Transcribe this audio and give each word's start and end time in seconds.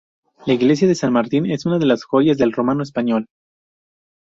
La 0.47 0.55
iglesia 0.55 0.87
de 0.87 0.95
San 0.95 1.13
Martín 1.13 1.45
es 1.51 1.67
una 1.67 1.77
de 1.77 1.85
las 1.85 2.05
joyas 2.05 2.39
del 2.39 2.53
románico 2.53 2.81
español. 2.81 3.27